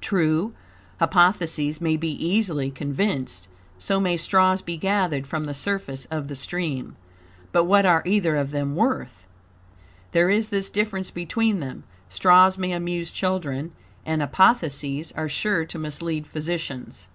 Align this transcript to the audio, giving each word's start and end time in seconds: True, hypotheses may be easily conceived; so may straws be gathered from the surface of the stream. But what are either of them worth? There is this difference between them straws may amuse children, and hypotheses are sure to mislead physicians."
True, 0.00 0.54
hypotheses 0.98 1.80
may 1.80 1.96
be 1.96 2.10
easily 2.10 2.68
conceived; 2.68 3.46
so 3.78 4.00
may 4.00 4.16
straws 4.16 4.60
be 4.60 4.76
gathered 4.76 5.24
from 5.24 5.44
the 5.44 5.54
surface 5.54 6.04
of 6.06 6.26
the 6.26 6.34
stream. 6.34 6.96
But 7.52 7.62
what 7.62 7.86
are 7.86 8.02
either 8.04 8.34
of 8.34 8.50
them 8.50 8.74
worth? 8.74 9.24
There 10.10 10.30
is 10.30 10.48
this 10.48 10.68
difference 10.68 11.12
between 11.12 11.60
them 11.60 11.84
straws 12.08 12.58
may 12.58 12.72
amuse 12.72 13.12
children, 13.12 13.70
and 14.04 14.20
hypotheses 14.20 15.12
are 15.12 15.28
sure 15.28 15.64
to 15.66 15.78
mislead 15.78 16.26
physicians." 16.26 17.06